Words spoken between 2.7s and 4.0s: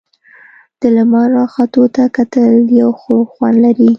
یو خوږ خوند لري.